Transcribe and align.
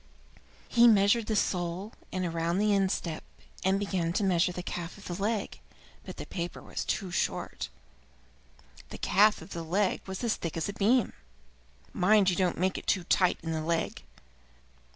He 0.67 0.87
measured 0.87 1.27
the 1.27 1.35
sole, 1.35 1.93
and 2.11 2.33
round 2.33 2.59
the 2.59 2.73
instep, 2.73 3.23
and 3.63 3.77
began 3.77 4.13
to 4.13 4.23
measure 4.23 4.51
the 4.51 4.63
calf 4.63 4.97
of 4.97 5.05
the 5.05 5.13
leg, 5.21 5.59
but 6.03 6.17
the 6.17 6.25
paper 6.25 6.59
was 6.59 6.83
too 6.83 7.11
short. 7.11 7.69
The 8.89 8.97
calf 8.97 9.43
of 9.43 9.51
the 9.51 9.61
leg 9.61 10.01
was 10.07 10.23
as 10.23 10.37
thick 10.37 10.57
as 10.57 10.67
a 10.67 10.73
beam. 10.73 11.13
"Mind 11.93 12.31
you 12.31 12.35
don't 12.35 12.57
make 12.57 12.79
it 12.79 12.87
too 12.87 13.03
tight 13.03 13.37
in 13.43 13.51
the 13.51 13.61
leg." 13.61 14.01